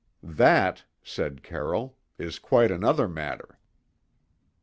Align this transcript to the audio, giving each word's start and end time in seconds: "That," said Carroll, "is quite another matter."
"That," 0.23 0.83
said 1.03 1.43
Carroll, 1.43 1.95
"is 2.17 2.39
quite 2.39 2.71
another 2.71 3.07
matter." 3.07 3.59